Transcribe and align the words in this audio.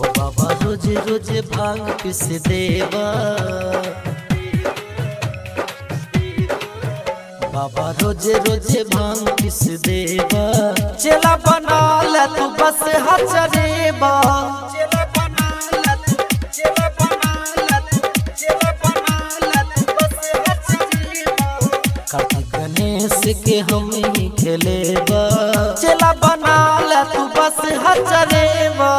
रोज 0.00 0.86
रोज 1.08 1.28
भाँग 1.52 1.80
पिस 2.02 2.22
देवा? 2.48 3.02
बाबा, 7.54 7.90
रोज 8.02 8.28
रोज 8.48 8.76
भाँग 8.94 9.28
पिस 9.42 9.60
देवा? 9.86 10.44
चला 10.96 11.34
बना 11.46 11.80
ले 12.12 12.26
तू 12.36 12.48
बस 12.62 12.82
हचरेबा 13.08 14.12
गणेश 22.54 23.20
के 23.44 23.58
हम 23.70 23.90
ही 23.94 24.28
खेलेबा 24.38 25.22
चला 25.82 26.12
बना 26.22 26.56
ले 26.88 27.02
तू 27.12 27.24
बस 27.36 27.58
हचरेबा 27.86 28.90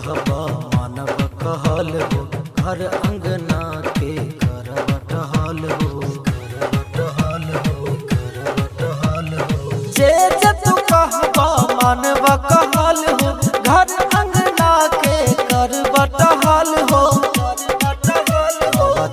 कहबा 0.00 0.36
मानव 0.74 1.18
कहल 1.40 1.88
हो, 2.10 2.20
घर 2.60 2.80
अंगना 2.88 3.58
के 3.98 4.12
करवट 4.42 5.12
हाल 5.32 5.58
हो, 5.80 6.00
करवट 6.28 6.96
हाल 7.18 7.44
हो, 7.66 7.96
करवट 8.12 8.80
हाल 9.00 9.28
हो। 9.40 9.82
जे 9.98 10.08
जे 10.44 10.52
तू 10.64 10.74
कहबा 10.92 11.46
मानव 11.82 12.24
कहल 12.48 13.04
हो, 13.20 13.32
घर 13.60 13.94
अंगना 14.20 14.72
के 14.96 15.16
करवट 15.52 16.20
हाल 16.46 16.74
हो। 16.92 17.04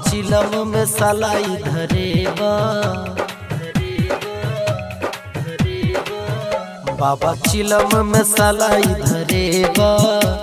चिलम 0.09 0.67
में 0.67 0.85
सलाई 0.97 1.55
धरेबा। 1.67 2.53
बाबा 6.99 7.33
चिलम 7.49 8.05
में 8.11 8.23
सलाई 8.33 8.83
धरेबा 9.03 9.89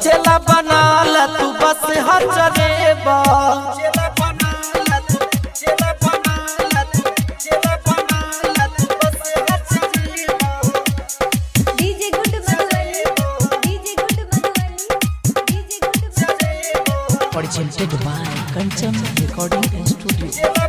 चला 0.05 0.37
बना 0.49 0.81
ला 1.13 1.27
बस 1.61 1.85
हचरेबा 2.09 3.17
चला 3.81 4.07
बना 4.21 4.51
ला 4.89 4.99
तू 5.11 5.19
तू 8.53 8.67
तू 8.77 8.87
बस 9.03 9.23
हचरेबा 9.51 10.51
DJ 11.79 12.11
good 12.17 12.35
Madhubani 12.49 13.05
DJ 13.67 13.95
good 14.01 14.19
Madhubani 14.33 14.87
DJ 15.51 15.79
good 15.87 16.05
Madhubani 16.19 17.31
presented 17.35 17.93
by 18.05 18.23
Kanchan 18.55 18.95
Recording 19.21 19.87
Studio. 19.87 20.64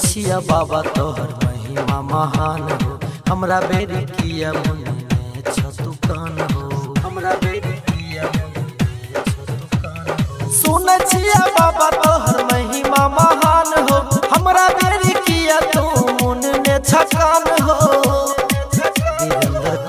छिया 0.00 0.38
बाबा 0.48 0.80
तोहर 0.96 1.30
महिमा 1.44 2.00
महान 2.10 2.62
हो। 2.82 2.98
हमरा 3.28 3.60
बेरी 3.60 4.02
किया 4.16 4.52
मन 4.52 4.84
में 5.12 5.42
छतु 5.52 5.90
कान 6.06 6.38
हो। 6.52 6.94
हमरा 7.04 7.32
बेरी 7.44 7.74
किया 7.88 8.24
मन 8.24 8.54
में 8.80 9.24
छतु 9.28 9.56
कान 9.74 10.06
हो। 10.20 10.50
सुनै 10.60 10.98
छिया 11.10 11.40
बाबा 11.58 11.90
तोहर 11.96 12.42
महिमा 12.52 13.02
महान 13.18 13.72
हो। 13.90 13.98
हमरा 14.34 14.68
बेरी 14.80 15.14
किया 15.28 15.60
तू 15.74 15.84
मन 16.22 16.42
में 16.66 16.78
छकान 16.82 17.46
हो। 17.68 17.78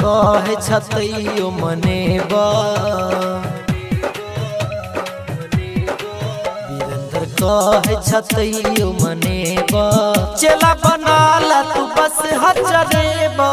कहे 0.01 0.55
छतैयो 0.65 1.49
मनेबा 1.51 2.45
वीरेंद्र 3.17 3.66
कहे 7.41 7.95
मने 9.03 9.39
बा। 9.71 9.85
चला 10.35 10.73
बना 10.83 11.17
ला 11.47 11.61
तू 11.73 11.85
बस 11.97 12.19
हचरेबा। 12.43 13.49